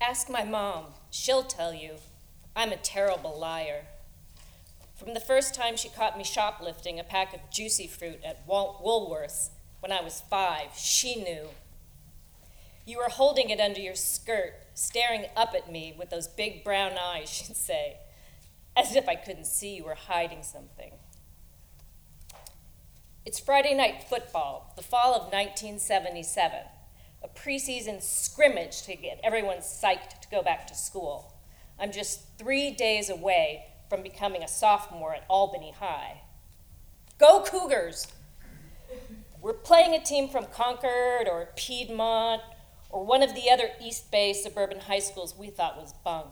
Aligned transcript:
Ask 0.00 0.30
my 0.30 0.44
mom. 0.44 0.86
She'll 1.10 1.42
tell 1.42 1.74
you. 1.74 1.96
I'm 2.56 2.72
a 2.72 2.76
terrible 2.76 3.38
liar. 3.38 3.84
From 4.96 5.12
the 5.12 5.20
first 5.20 5.54
time 5.54 5.76
she 5.76 5.90
caught 5.90 6.16
me 6.16 6.24
shoplifting 6.24 6.98
a 6.98 7.04
pack 7.04 7.34
of 7.34 7.50
juicy 7.50 7.86
fruit 7.86 8.20
at 8.24 8.46
Woolworth's 8.48 9.50
when 9.80 9.92
I 9.92 10.02
was 10.02 10.22
five, 10.30 10.70
she 10.74 11.16
knew. 11.16 11.48
You 12.86 12.98
were 12.98 13.10
holding 13.10 13.50
it 13.50 13.60
under 13.60 13.80
your 13.80 13.94
skirt, 13.94 14.54
staring 14.74 15.26
up 15.36 15.54
at 15.54 15.70
me 15.70 15.94
with 15.96 16.08
those 16.08 16.28
big 16.28 16.64
brown 16.64 16.92
eyes, 16.92 17.28
she'd 17.30 17.56
say, 17.56 17.98
as 18.74 18.96
if 18.96 19.06
I 19.06 19.16
couldn't 19.16 19.46
see 19.46 19.76
you 19.76 19.84
were 19.84 19.94
hiding 19.94 20.42
something. 20.42 20.92
It's 23.26 23.38
Friday 23.38 23.74
night 23.74 24.04
football, 24.08 24.72
the 24.76 24.82
fall 24.82 25.14
of 25.14 25.32
1977, 25.32 26.60
a 27.22 27.28
preseason 27.28 28.02
scrimmage 28.02 28.82
to 28.82 28.96
get 28.96 29.20
everyone 29.22 29.58
psyched 29.58 30.20
to 30.20 30.28
go 30.30 30.42
back 30.42 30.66
to 30.66 30.74
school. 30.74 31.34
I'm 31.78 31.92
just 31.92 32.38
three 32.38 32.70
days 32.70 33.10
away 33.10 33.64
from 33.88 34.02
becoming 34.02 34.42
a 34.42 34.48
sophomore 34.48 35.14
at 35.14 35.24
Albany 35.28 35.72
High. 35.78 36.22
Go 37.18 37.42
Cougars! 37.42 38.06
We're 39.40 39.52
playing 39.52 39.94
a 39.94 40.04
team 40.04 40.28
from 40.28 40.46
Concord 40.46 41.26
or 41.26 41.48
Piedmont 41.56 42.42
or 42.90 43.04
one 43.04 43.22
of 43.22 43.34
the 43.34 43.50
other 43.50 43.70
East 43.82 44.10
Bay 44.10 44.32
suburban 44.32 44.80
high 44.80 44.98
schools 44.98 45.34
we 45.36 45.48
thought 45.48 45.76
was 45.76 45.94
bunk. 46.04 46.26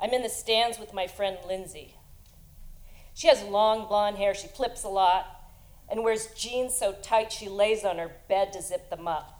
I'm 0.00 0.10
in 0.10 0.22
the 0.22 0.28
stands 0.28 0.78
with 0.78 0.94
my 0.94 1.06
friend 1.06 1.38
Lindsay. 1.46 1.96
She 3.14 3.26
has 3.26 3.42
long 3.42 3.88
blonde 3.88 4.16
hair, 4.16 4.32
she 4.32 4.46
flips 4.46 4.84
a 4.84 4.88
lot, 4.88 5.26
and 5.88 6.04
wears 6.04 6.28
jeans 6.36 6.76
so 6.76 6.92
tight 7.02 7.32
she 7.32 7.48
lays 7.48 7.84
on 7.84 7.98
her 7.98 8.12
bed 8.28 8.52
to 8.52 8.62
zip 8.62 8.90
them 8.90 9.08
up. 9.08 9.37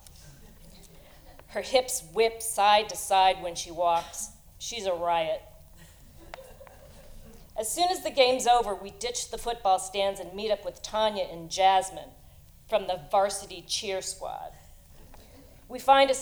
Her 1.58 1.62
hips 1.62 2.04
whip 2.14 2.40
side 2.40 2.88
to 2.90 2.96
side 2.96 3.42
when 3.42 3.56
she 3.56 3.72
walks. 3.72 4.28
She's 4.60 4.86
a 4.86 4.92
riot. 4.92 5.42
As 7.58 7.68
soon 7.68 7.88
as 7.90 8.04
the 8.04 8.12
game's 8.12 8.46
over, 8.46 8.76
we 8.76 8.90
ditch 8.90 9.32
the 9.32 9.38
football 9.38 9.80
stands 9.80 10.20
and 10.20 10.32
meet 10.34 10.52
up 10.52 10.64
with 10.64 10.84
Tanya 10.84 11.24
and 11.24 11.50
Jasmine 11.50 12.10
from 12.70 12.86
the 12.86 13.00
varsity 13.10 13.64
cheer 13.66 14.00
squad. 14.02 14.52
We 15.68 15.80
find 15.80 16.12
a, 16.12 16.14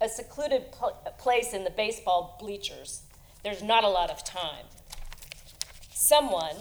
a 0.00 0.08
secluded 0.08 0.70
pl- 0.70 0.96
place 1.18 1.52
in 1.52 1.64
the 1.64 1.70
baseball 1.70 2.36
bleachers. 2.38 3.02
There's 3.42 3.64
not 3.64 3.82
a 3.82 3.88
lot 3.88 4.10
of 4.10 4.22
time. 4.22 4.66
Someone, 5.92 6.54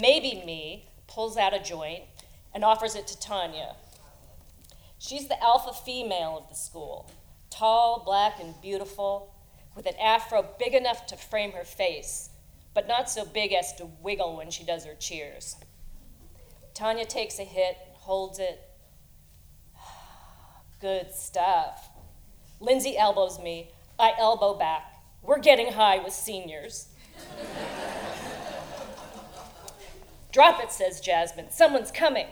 maybe 0.00 0.44
me, 0.46 0.86
pulls 1.08 1.36
out 1.36 1.52
a 1.52 1.58
joint 1.58 2.04
and 2.54 2.64
offers 2.64 2.94
it 2.94 3.08
to 3.08 3.18
Tanya. 3.18 3.74
She's 5.00 5.26
the 5.26 5.42
alpha 5.42 5.72
female 5.72 6.38
of 6.38 6.48
the 6.48 6.54
school, 6.54 7.10
tall, 7.54 8.02
black, 8.04 8.40
and 8.40 8.60
beautiful, 8.60 9.34
with 9.76 9.86
an 9.86 9.94
afro 10.00 10.46
big 10.58 10.74
enough 10.74 11.06
to 11.06 11.16
frame 11.16 11.52
her 11.52 11.64
face, 11.64 12.30
but 12.74 12.88
not 12.88 13.08
so 13.08 13.24
big 13.24 13.52
as 13.52 13.72
to 13.74 13.86
wiggle 14.02 14.36
when 14.36 14.50
she 14.50 14.64
does 14.64 14.84
her 14.84 14.94
cheers. 14.94 15.56
Tanya 16.74 17.04
takes 17.04 17.38
a 17.38 17.44
hit, 17.44 17.76
holds 17.94 18.38
it. 18.38 18.60
Good 20.80 21.12
stuff. 21.12 21.90
Lindsay 22.60 22.96
elbows 22.98 23.38
me. 23.38 23.70
I 23.98 24.12
elbow 24.18 24.54
back. 24.54 24.92
We're 25.22 25.38
getting 25.38 25.72
high 25.72 25.98
with 25.98 26.12
seniors. 26.12 26.88
Drop 30.32 30.60
it, 30.60 30.72
says 30.72 31.00
Jasmine. 31.00 31.50
Someone's 31.50 31.92
coming. 31.92 32.26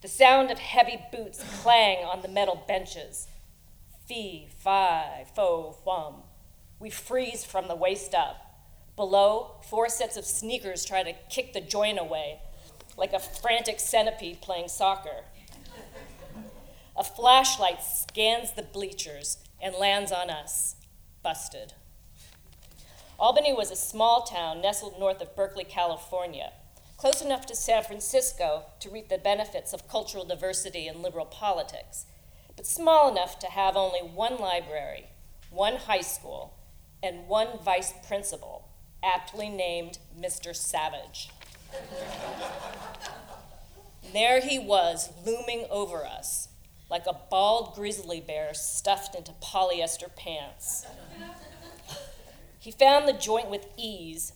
The 0.00 0.08
sound 0.08 0.50
of 0.50 0.58
heavy 0.58 1.00
boots 1.10 1.42
clang 1.60 2.04
on 2.04 2.22
the 2.22 2.28
metal 2.28 2.62
benches. 2.68 3.26
Fee, 4.10 4.48
fi, 4.58 5.24
fo, 5.36 5.76
fum. 5.84 6.24
We 6.80 6.90
freeze 6.90 7.44
from 7.44 7.68
the 7.68 7.76
waist 7.76 8.12
up. 8.12 8.60
Below, 8.96 9.60
four 9.68 9.88
sets 9.88 10.16
of 10.16 10.24
sneakers 10.24 10.84
try 10.84 11.04
to 11.04 11.12
kick 11.30 11.52
the 11.52 11.60
joint 11.60 11.96
away, 11.96 12.40
like 12.96 13.12
a 13.12 13.20
frantic 13.20 13.78
centipede 13.78 14.40
playing 14.40 14.66
soccer. 14.66 15.26
A 16.98 17.04
flashlight 17.04 17.84
scans 17.84 18.54
the 18.54 18.64
bleachers 18.64 19.38
and 19.62 19.76
lands 19.76 20.10
on 20.10 20.28
us, 20.28 20.74
busted. 21.22 21.74
Albany 23.16 23.52
was 23.52 23.70
a 23.70 23.76
small 23.76 24.22
town 24.22 24.60
nestled 24.60 24.98
north 24.98 25.22
of 25.22 25.36
Berkeley, 25.36 25.62
California 25.62 26.50
close 26.96 27.22
enough 27.22 27.46
to 27.46 27.56
San 27.56 27.82
Francisco 27.82 28.64
to 28.78 28.90
reap 28.90 29.08
the 29.08 29.16
benefits 29.16 29.72
of 29.72 29.88
cultural 29.88 30.22
diversity 30.22 30.86
and 30.86 31.00
liberal 31.00 31.24
politics, 31.24 32.04
but 32.56 32.66
small 32.66 33.10
enough 33.10 33.38
to 33.40 33.46
have 33.46 33.76
only 33.76 34.00
one 34.00 34.38
library, 34.38 35.06
one 35.50 35.76
high 35.76 36.00
school, 36.00 36.54
and 37.02 37.26
one 37.26 37.58
vice 37.64 37.92
principal, 38.06 38.68
aptly 39.02 39.48
named 39.48 39.98
Mr. 40.18 40.54
Savage. 40.54 41.30
there 44.12 44.40
he 44.40 44.58
was, 44.58 45.10
looming 45.24 45.66
over 45.70 46.04
us, 46.04 46.48
like 46.90 47.06
a 47.06 47.16
bald 47.30 47.74
grizzly 47.74 48.20
bear 48.20 48.52
stuffed 48.52 49.14
into 49.14 49.32
polyester 49.32 50.14
pants. 50.14 50.86
He 52.58 52.70
found 52.70 53.08
the 53.08 53.14
joint 53.14 53.48
with 53.48 53.66
ease 53.78 54.34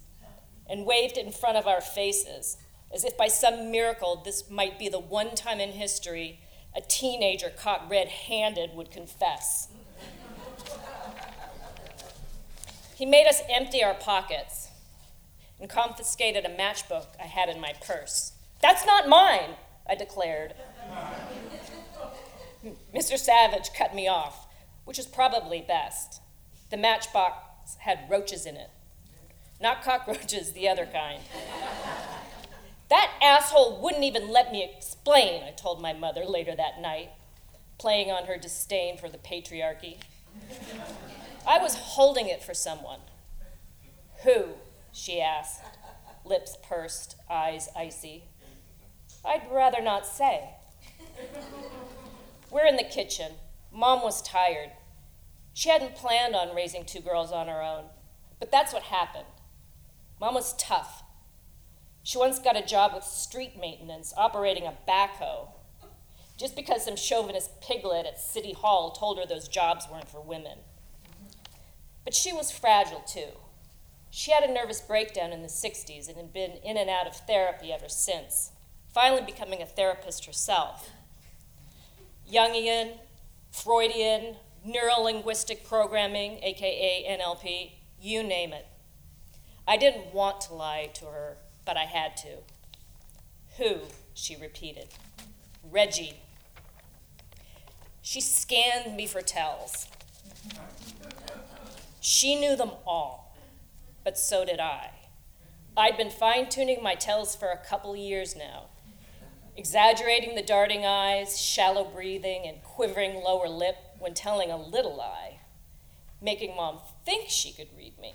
and 0.68 0.86
waved 0.86 1.18
it 1.18 1.26
in 1.26 1.32
front 1.32 1.58
of 1.58 1.66
our 1.66 1.82
faces, 1.82 2.56
as 2.92 3.04
if 3.04 3.16
by 3.18 3.28
some 3.28 3.70
miracle 3.70 4.22
this 4.24 4.48
might 4.48 4.78
be 4.78 4.88
the 4.88 4.98
one 4.98 5.34
time 5.34 5.60
in 5.60 5.70
history 5.70 6.40
a 6.76 6.80
teenager 6.80 7.50
caught 7.50 7.88
red 7.88 8.08
handed 8.08 8.74
would 8.74 8.90
confess. 8.90 9.68
he 12.96 13.06
made 13.06 13.26
us 13.26 13.40
empty 13.48 13.82
our 13.82 13.94
pockets 13.94 14.68
and 15.60 15.68
confiscated 15.68 16.44
a 16.44 16.48
matchbook 16.48 17.06
I 17.20 17.24
had 17.24 17.48
in 17.48 17.60
my 17.60 17.74
purse. 17.84 18.32
That's 18.60 18.84
not 18.86 19.08
mine, 19.08 19.56
I 19.88 19.94
declared. 19.94 20.54
Mr. 22.94 23.18
Savage 23.18 23.70
cut 23.76 23.94
me 23.94 24.08
off, 24.08 24.46
which 24.84 24.98
is 24.98 25.06
probably 25.06 25.60
best. 25.66 26.20
The 26.70 26.76
matchbox 26.76 27.76
had 27.80 28.00
roaches 28.08 28.46
in 28.46 28.56
it. 28.56 28.70
Not 29.60 29.82
cockroaches, 29.82 30.52
the 30.52 30.68
other 30.68 30.86
kind. 30.86 31.22
That 32.94 33.10
asshole 33.20 33.80
wouldn't 33.82 34.04
even 34.04 34.30
let 34.30 34.52
me 34.52 34.62
explain, 34.62 35.42
I 35.42 35.50
told 35.50 35.82
my 35.82 35.92
mother 35.92 36.24
later 36.24 36.54
that 36.54 36.80
night, 36.80 37.10
playing 37.76 38.12
on 38.12 38.26
her 38.26 38.38
disdain 38.38 38.98
for 38.98 39.08
the 39.08 39.18
patriarchy. 39.18 39.96
I 41.44 41.58
was 41.58 41.74
holding 41.74 42.28
it 42.28 42.40
for 42.40 42.54
someone. 42.54 43.00
Who? 44.22 44.50
she 44.92 45.20
asked, 45.20 45.60
lips 46.24 46.56
pursed, 46.62 47.16
eyes 47.28 47.68
icy. 47.76 48.26
I'd 49.24 49.50
rather 49.50 49.82
not 49.82 50.06
say. 50.06 50.50
We're 52.48 52.66
in 52.66 52.76
the 52.76 52.84
kitchen. 52.84 53.32
Mom 53.72 54.02
was 54.02 54.22
tired. 54.22 54.70
She 55.52 55.68
hadn't 55.68 55.96
planned 55.96 56.36
on 56.36 56.54
raising 56.54 56.84
two 56.84 57.00
girls 57.00 57.32
on 57.32 57.48
her 57.48 57.60
own, 57.60 57.86
but 58.38 58.52
that's 58.52 58.72
what 58.72 58.84
happened. 58.84 59.26
Mom 60.20 60.34
was 60.34 60.54
tough. 60.54 61.03
She 62.04 62.18
once 62.18 62.38
got 62.38 62.56
a 62.56 62.64
job 62.64 62.92
with 62.94 63.02
street 63.02 63.58
maintenance, 63.58 64.12
operating 64.16 64.64
a 64.64 64.74
backhoe, 64.86 65.48
just 66.36 66.54
because 66.54 66.84
some 66.84 66.96
chauvinist 66.96 67.62
piglet 67.62 68.04
at 68.04 68.20
City 68.20 68.52
Hall 68.52 68.90
told 68.90 69.18
her 69.18 69.26
those 69.26 69.48
jobs 69.48 69.86
weren't 69.90 70.10
for 70.10 70.20
women. 70.20 70.58
But 72.04 72.14
she 72.14 72.30
was 72.30 72.52
fragile 72.52 73.02
too. 73.06 73.38
She 74.10 74.32
had 74.32 74.44
a 74.44 74.52
nervous 74.52 74.82
breakdown 74.82 75.32
in 75.32 75.40
the 75.40 75.48
60s 75.48 76.06
and 76.06 76.18
had 76.18 76.32
been 76.32 76.52
in 76.62 76.76
and 76.76 76.90
out 76.90 77.06
of 77.06 77.16
therapy 77.16 77.72
ever 77.72 77.88
since, 77.88 78.52
finally 78.92 79.22
becoming 79.22 79.62
a 79.62 79.66
therapist 79.66 80.26
herself. 80.26 80.90
Jungian, 82.30 82.98
Freudian, 83.50 84.36
neurolinguistic 84.66 85.66
programming, 85.66 86.38
aka 86.42 87.18
NLP, 87.18 87.72
you 87.98 88.22
name 88.22 88.52
it. 88.52 88.66
I 89.66 89.78
didn't 89.78 90.12
want 90.12 90.42
to 90.42 90.54
lie 90.54 90.90
to 90.94 91.06
her, 91.06 91.38
but 91.64 91.76
I 91.76 91.84
had 91.84 92.16
to. 92.18 92.38
Who? 93.56 93.80
she 94.14 94.36
repeated. 94.36 94.88
Reggie. 95.62 96.20
She 98.02 98.20
scanned 98.20 98.96
me 98.96 99.06
for 99.06 99.22
tells. 99.22 99.88
She 102.00 102.38
knew 102.38 102.54
them 102.54 102.72
all, 102.86 103.36
but 104.04 104.18
so 104.18 104.44
did 104.44 104.60
I. 104.60 104.90
I'd 105.76 105.96
been 105.96 106.10
fine 106.10 106.48
tuning 106.48 106.82
my 106.82 106.94
tells 106.94 107.34
for 107.34 107.48
a 107.48 107.56
couple 107.56 107.96
years 107.96 108.36
now, 108.36 108.66
exaggerating 109.56 110.34
the 110.34 110.42
darting 110.42 110.84
eyes, 110.84 111.40
shallow 111.40 111.84
breathing, 111.84 112.44
and 112.46 112.62
quivering 112.62 113.14
lower 113.14 113.48
lip 113.48 113.76
when 113.98 114.14
telling 114.14 114.50
a 114.50 114.56
little 114.56 114.96
lie, 114.96 115.40
making 116.20 116.54
mom 116.54 116.78
think 117.04 117.28
she 117.28 117.52
could 117.52 117.68
read 117.76 117.98
me 117.98 118.14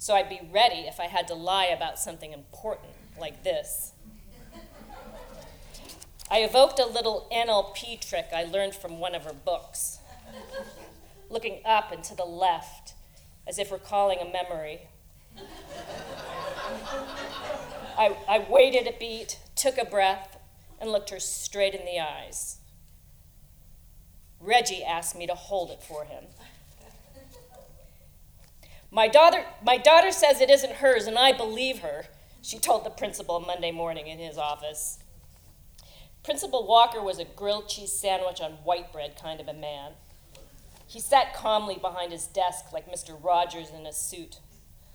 so 0.00 0.14
I'd 0.14 0.30
be 0.30 0.40
ready 0.50 0.86
if 0.88 0.98
I 0.98 1.08
had 1.08 1.28
to 1.28 1.34
lie 1.34 1.66
about 1.66 1.98
something 1.98 2.32
important 2.32 2.94
like 3.20 3.44
this. 3.44 3.92
I 6.30 6.38
evoked 6.38 6.78
a 6.78 6.86
little 6.86 7.28
NLP 7.30 8.00
trick 8.00 8.28
I 8.34 8.44
learned 8.44 8.74
from 8.74 8.98
one 8.98 9.14
of 9.14 9.24
her 9.24 9.34
books. 9.34 9.98
Looking 11.28 11.60
up 11.66 11.92
and 11.92 12.02
to 12.04 12.16
the 12.16 12.24
left, 12.24 12.94
as 13.46 13.58
if 13.58 13.70
recalling 13.70 14.20
a 14.20 14.24
memory. 14.24 14.88
I, 17.98 18.16
I 18.26 18.46
waited 18.48 18.86
a 18.86 18.98
beat, 18.98 19.38
took 19.54 19.76
a 19.76 19.84
breath, 19.84 20.38
and 20.80 20.90
looked 20.90 21.10
her 21.10 21.20
straight 21.20 21.74
in 21.74 21.84
the 21.84 22.00
eyes. 22.00 22.56
Reggie 24.40 24.82
asked 24.82 25.14
me 25.14 25.26
to 25.26 25.34
hold 25.34 25.70
it 25.70 25.82
for 25.82 26.06
him. 26.06 26.24
My 28.92 29.06
daughter, 29.06 29.44
my 29.64 29.76
daughter 29.76 30.10
says 30.10 30.40
it 30.40 30.50
isn't 30.50 30.74
hers, 30.74 31.06
and 31.06 31.16
I 31.16 31.32
believe 31.32 31.78
her, 31.78 32.06
she 32.42 32.58
told 32.58 32.84
the 32.84 32.90
principal 32.90 33.38
Monday 33.38 33.70
morning 33.70 34.08
in 34.08 34.18
his 34.18 34.36
office. 34.36 34.98
Principal 36.24 36.66
Walker 36.66 37.00
was 37.00 37.18
a 37.18 37.24
grilled 37.24 37.68
cheese 37.68 37.92
sandwich 37.92 38.40
on 38.40 38.52
white 38.64 38.92
bread 38.92 39.16
kind 39.20 39.40
of 39.40 39.46
a 39.48 39.54
man. 39.54 39.92
He 40.86 40.98
sat 40.98 41.34
calmly 41.34 41.78
behind 41.80 42.10
his 42.10 42.26
desk 42.26 42.72
like 42.72 42.90
Mr. 42.90 43.16
Rogers 43.22 43.70
in 43.70 43.86
a 43.86 43.92
suit, 43.92 44.40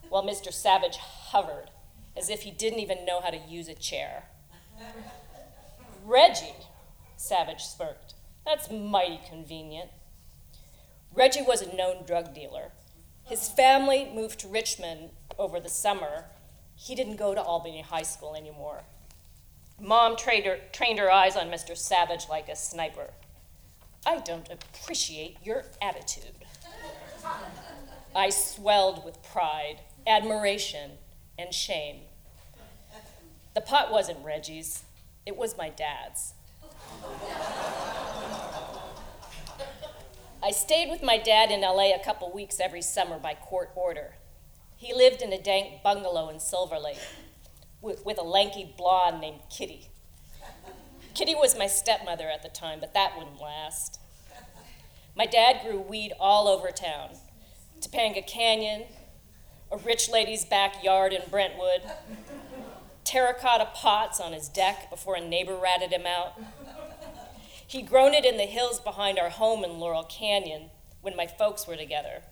while 0.09 0.23
Mr. 0.23 0.51
Savage 0.51 0.97
hovered 0.97 1.69
as 2.17 2.29
if 2.29 2.41
he 2.41 2.51
didn't 2.51 2.79
even 2.79 3.05
know 3.05 3.21
how 3.21 3.29
to 3.29 3.39
use 3.47 3.69
a 3.69 3.73
chair. 3.73 4.25
Reggie, 6.03 6.53
Savage 7.15 7.63
smirked. 7.63 8.13
That's 8.45 8.69
mighty 8.69 9.21
convenient. 9.27 9.89
Reggie 11.13 11.41
was 11.41 11.61
a 11.61 11.75
known 11.75 12.05
drug 12.05 12.35
dealer. 12.35 12.71
His 13.25 13.49
family 13.49 14.09
moved 14.13 14.39
to 14.41 14.47
Richmond 14.47 15.09
over 15.39 15.59
the 15.59 15.69
summer. 15.69 16.25
He 16.75 16.93
didn't 16.93 17.15
go 17.15 17.33
to 17.33 17.41
Albany 17.41 17.81
High 17.81 18.03
School 18.03 18.35
anymore. 18.35 18.83
Mom 19.81 20.15
trained 20.15 20.45
her, 20.45 20.59
trained 20.71 20.99
her 20.99 21.11
eyes 21.11 21.35
on 21.35 21.47
Mr. 21.47 21.75
Savage 21.75 22.27
like 22.29 22.47
a 22.47 22.55
sniper. 22.55 23.09
I 24.05 24.19
don't 24.19 24.47
appreciate 24.49 25.37
your 25.43 25.65
attitude. 25.81 26.35
I 28.15 28.29
swelled 28.29 29.03
with 29.03 29.21
pride, 29.23 29.77
admiration, 30.05 30.91
and 31.37 31.53
shame. 31.53 32.01
The 33.55 33.61
pot 33.61 33.91
wasn't 33.91 34.23
Reggie's, 34.23 34.83
it 35.25 35.35
was 35.35 35.57
my 35.57 35.69
dad's. 35.69 36.33
I 40.45 40.51
stayed 40.51 40.91
with 40.91 41.01
my 41.01 41.17
dad 41.17 41.49
in 41.49 41.61
LA 41.61 41.95
a 41.95 42.03
couple 42.03 42.31
weeks 42.31 42.59
every 42.59 42.83
summer 42.83 43.17
by 43.17 43.33
court 43.33 43.71
order. 43.73 44.13
He 44.75 44.93
lived 44.93 45.23
in 45.23 45.33
a 45.33 45.41
dank 45.41 45.81
bungalow 45.81 46.29
in 46.29 46.39
Silver 46.39 46.77
Lake 46.77 46.99
with, 47.81 48.05
with 48.05 48.19
a 48.19 48.23
lanky 48.23 48.71
blonde 48.77 49.19
named 49.19 49.39
Kitty. 49.49 49.89
Kitty 51.15 51.33
was 51.33 51.57
my 51.57 51.65
stepmother 51.65 52.29
at 52.29 52.43
the 52.43 52.49
time, 52.49 52.79
but 52.79 52.93
that 52.93 53.17
wouldn't 53.17 53.41
last. 53.41 53.99
My 55.17 55.25
dad 55.25 55.61
grew 55.65 55.79
weed 55.79 56.13
all 56.19 56.47
over 56.47 56.69
town 56.69 57.15
Topanga 57.81 58.21
Canyon, 58.27 58.83
a 59.71 59.77
rich 59.77 60.11
lady's 60.11 60.45
backyard 60.45 61.11
in 61.11 61.23
Brentwood, 61.27 61.81
terracotta 63.03 63.69
pots 63.73 64.19
on 64.19 64.31
his 64.31 64.47
deck 64.47 64.91
before 64.91 65.15
a 65.15 65.27
neighbor 65.27 65.55
ratted 65.55 65.91
him 65.91 66.05
out. 66.05 66.39
He'd 67.67 67.89
grown 67.89 68.13
it 68.13 68.25
in 68.25 68.37
the 68.37 68.43
hills 68.43 68.79
behind 68.79 69.17
our 69.17 69.29
home 69.29 69.63
in 69.63 69.79
Laurel 69.79 70.03
Canyon 70.03 70.69
when 71.01 71.15
my 71.15 71.27
folks 71.27 71.67
were 71.67 71.75
together. 71.75 72.23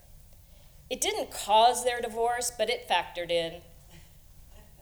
It 0.89 1.01
didn't 1.01 1.31
cause 1.31 1.83
their 1.83 2.01
divorce, 2.01 2.51
but 2.55 2.69
it 2.69 2.87
factored 2.87 3.31
in. 3.31 3.61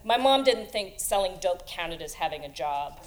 My 0.03 0.17
mom 0.17 0.43
didn't 0.43 0.71
think 0.71 0.99
selling 0.99 1.37
dope 1.39 1.67
counted 1.67 2.01
as 2.01 2.15
having 2.15 2.43
a 2.43 2.49
job. 2.49 2.99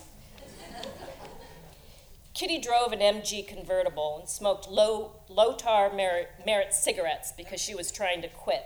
Kitty 2.32 2.58
drove 2.58 2.93
an 2.93 3.00
MG 3.00 3.46
convertible 3.46 4.17
and 4.19 4.29
smoked 4.29 4.69
low, 4.69 5.20
low 5.29 5.55
tar 5.55 5.93
merit 5.94 6.75
cigarettes 6.75 7.32
because 7.37 7.61
she 7.61 7.75
was 7.75 7.93
trying 7.93 8.23
to 8.23 8.29
quit. 8.29 8.64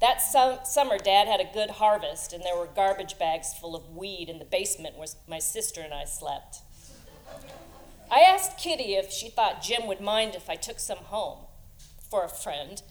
That 0.00 0.20
summer, 0.20 0.98
Dad 0.98 1.28
had 1.28 1.40
a 1.40 1.52
good 1.54 1.70
harvest, 1.70 2.32
and 2.32 2.42
there 2.42 2.56
were 2.56 2.66
garbage 2.66 3.18
bags 3.18 3.54
full 3.54 3.76
of 3.76 3.94
weed 3.94 4.28
in 4.28 4.40
the 4.40 4.44
basement 4.44 4.98
where 4.98 5.06
my 5.28 5.38
sister 5.38 5.80
and 5.80 5.94
I 5.94 6.04
slept. 6.04 6.62
I 8.10 8.20
asked 8.20 8.58
Kitty 8.58 8.94
if 8.94 9.10
she 9.10 9.28
thought 9.28 9.62
Jim 9.62 9.86
would 9.86 10.00
mind 10.00 10.34
if 10.34 10.50
I 10.50 10.56
took 10.56 10.78
some 10.78 10.98
home 10.98 11.46
for 12.10 12.24
a 12.24 12.28
friend. 12.28 12.82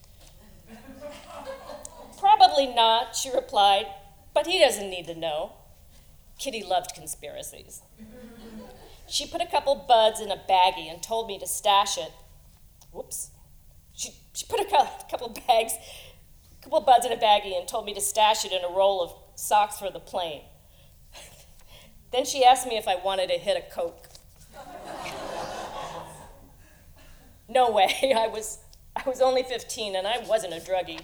Probably 2.20 2.68
not, 2.68 3.16
she 3.16 3.32
replied, 3.32 3.88
but 4.34 4.48
he 4.48 4.60
doesn't 4.60 4.90
need 4.90 5.08
to 5.08 5.16
know. 5.16 5.54
Kitty 6.40 6.64
loved 6.64 6.94
conspiracies. 6.96 7.82
She 9.08 9.28
put 9.28 9.42
a 9.42 9.46
couple 9.46 9.76
buds 9.76 10.22
in 10.22 10.32
a 10.32 10.38
baggie 10.38 10.90
and 10.90 11.04
told 11.04 11.28
me 11.28 11.38
to 11.40 11.46
stash 11.46 11.98
it. 11.98 12.12
Whoops. 12.92 13.32
She, 13.94 14.12
she 14.34 14.46
put 14.48 14.60
a 14.60 14.66
couple 15.10 15.30
bags, 15.48 15.74
a 16.60 16.64
couple 16.64 16.80
buds 16.82 17.06
in 17.06 17.12
a 17.12 17.18
baggie 17.18 17.58
and 17.58 17.68
told 17.68 17.86
me 17.86 17.94
to 17.94 18.02
stash 18.02 18.46
it 18.46 18.52
in 18.52 18.64
a 18.64 18.74
roll 18.74 19.02
of 19.02 19.14
socks 19.40 19.78
for 19.78 19.92
the 19.92 20.00
plane. 20.00 20.44
then 22.12 22.26
she 22.26 22.44
asked 22.44 22.66
me 22.66 22.78
if 22.78 22.88
I 22.88 22.96
wanted 22.96 23.30
to 23.30 23.38
hit 23.38 23.58
a 23.58 23.74
Coke. 23.74 24.08
No 27.52 27.70
way. 27.70 28.14
I 28.18 28.28
was, 28.28 28.60
I 28.96 29.08
was 29.08 29.22
only 29.22 29.44
15 29.44 29.96
and 29.96 30.08
I 30.08 30.20
wasn't 30.20 30.54
a 30.54 30.58
druggie. 30.58 31.02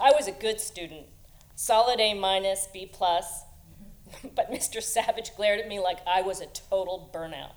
I 0.00 0.10
was 0.12 0.26
a 0.26 0.32
good 0.32 0.60
student, 0.60 1.06
solid 1.54 2.00
A 2.00 2.14
minus, 2.14 2.66
B 2.72 2.90
plus, 2.90 3.42
but 4.34 4.50
Mr. 4.50 4.82
Savage 4.82 5.36
glared 5.36 5.60
at 5.60 5.68
me 5.68 5.78
like 5.78 5.98
I 6.06 6.22
was 6.22 6.40
a 6.40 6.46
total 6.46 7.10
burnout. 7.12 7.52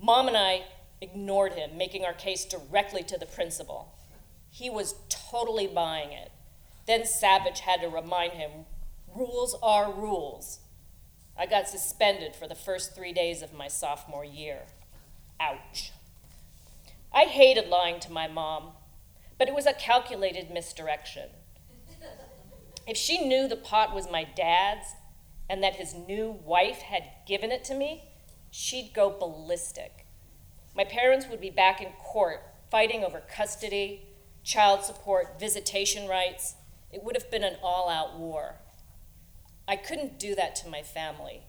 Mom 0.00 0.28
and 0.28 0.36
I 0.36 0.64
ignored 1.00 1.54
him, 1.54 1.76
making 1.76 2.04
our 2.04 2.12
case 2.12 2.44
directly 2.44 3.02
to 3.04 3.18
the 3.18 3.26
principal. 3.26 3.94
He 4.50 4.68
was 4.68 4.94
totally 5.08 5.66
buying 5.66 6.12
it. 6.12 6.30
Then 6.86 7.06
Savage 7.06 7.60
had 7.60 7.80
to 7.80 7.88
remind 7.88 8.32
him 8.32 8.66
rules 9.14 9.56
are 9.62 9.92
rules. 9.92 10.60
I 11.38 11.46
got 11.46 11.68
suspended 11.68 12.36
for 12.36 12.46
the 12.46 12.54
first 12.54 12.94
three 12.94 13.12
days 13.12 13.42
of 13.42 13.54
my 13.54 13.68
sophomore 13.68 14.24
year. 14.24 14.62
Ouch. 15.40 15.92
I 17.12 17.24
hated 17.24 17.68
lying 17.68 17.98
to 18.00 18.12
my 18.12 18.28
mom, 18.28 18.72
but 19.38 19.48
it 19.48 19.54
was 19.54 19.66
a 19.66 19.72
calculated 19.72 20.50
misdirection. 20.50 21.30
If 22.86 22.96
she 22.96 23.26
knew 23.26 23.48
the 23.48 23.56
pot 23.56 23.94
was 23.94 24.10
my 24.10 24.24
dad's, 24.24 24.94
and 25.48 25.62
that 25.62 25.76
his 25.76 25.94
new 25.94 26.30
wife 26.44 26.78
had 26.78 27.04
given 27.26 27.50
it 27.50 27.64
to 27.64 27.74
me, 27.74 28.04
she'd 28.50 28.92
go 28.94 29.10
ballistic. 29.10 30.06
My 30.76 30.84
parents 30.84 31.26
would 31.28 31.40
be 31.40 31.50
back 31.50 31.80
in 31.80 31.88
court 31.98 32.42
fighting 32.70 33.02
over 33.02 33.20
custody, 33.20 34.02
child 34.44 34.84
support, 34.84 35.40
visitation 35.40 36.08
rights. 36.08 36.54
It 36.92 37.02
would 37.02 37.16
have 37.16 37.30
been 37.30 37.42
an 37.42 37.56
all 37.62 37.88
out 37.88 38.16
war. 38.16 38.56
I 39.66 39.76
couldn't 39.76 40.18
do 40.18 40.34
that 40.36 40.54
to 40.56 40.68
my 40.68 40.82
family. 40.82 41.42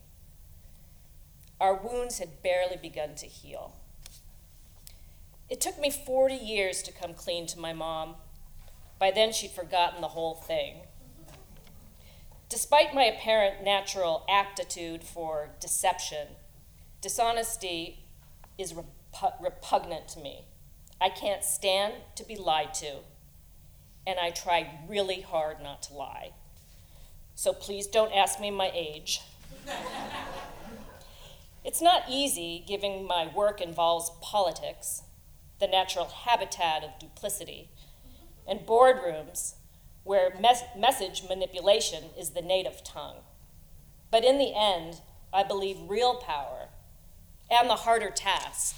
Our 1.60 1.76
wounds 1.76 2.18
had 2.18 2.42
barely 2.42 2.78
begun 2.78 3.14
to 3.16 3.28
heal. 3.28 3.76
It 5.52 5.60
took 5.60 5.78
me 5.78 5.92
40 5.92 6.34
years 6.34 6.82
to 6.84 6.94
come 6.94 7.14
clean 7.14 7.46
to 7.48 7.60
my 7.60 7.74
mom. 7.74 8.16
By 8.98 9.12
then, 9.12 9.34
she'd 9.34 9.52
forgotten 9.52 10.00
the 10.00 10.08
whole 10.08 10.34
thing. 10.34 10.84
Despite 12.48 12.96
my 12.96 13.04
apparent 13.04 13.62
natural 13.62 14.26
aptitude 14.30 15.04
for 15.04 15.50
deception, 15.60 16.28
dishonesty 17.02 18.06
is 18.58 18.74
repugnant 19.42 20.08
to 20.10 20.20
me. 20.22 20.46
I 21.02 21.10
can't 21.10 21.44
stand 21.44 21.96
to 22.16 22.24
be 22.24 22.38
lied 22.38 22.74
to, 22.76 23.00
and 24.08 24.20
I 24.20 24.30
try 24.30 24.80
really 24.88 25.20
hard 25.20 25.62
not 25.62 25.84
to 25.84 25.94
lie. 25.94 26.32
So 27.36 27.52
please 27.52 27.88
don't 27.88 28.14
ask 28.14 28.40
me 28.40 28.52
my 28.52 28.72
age. 28.74 29.20
it's 31.66 31.82
not 31.82 32.04
easy, 32.10 32.64
given 32.66 33.06
my 33.06 33.28
work 33.36 33.60
involves 33.60 34.12
politics, 34.22 35.04
the 35.62 35.68
natural 35.68 36.08
habitat 36.26 36.84
of 36.84 37.00
duplicity, 37.00 37.70
and 38.46 38.62
boardrooms 38.62 39.54
where 40.04 40.36
mes- 40.42 40.64
message 40.76 41.24
manipulation 41.30 42.06
is 42.18 42.32
the 42.32 42.42
native 42.42 42.84
tongue. 42.84 43.18
But 44.10 44.26
in 44.26 44.40
the 44.40 44.54
end, 44.54 45.02
I 45.32 45.44
believe 45.44 45.78
real 45.88 46.16
power 46.16 46.68
and 47.50 47.70
the 47.70 47.76
harder 47.76 48.10
task 48.10 48.76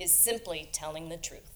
is 0.00 0.12
simply 0.12 0.68
telling 0.72 1.10
the 1.10 1.16
truth. 1.16 1.52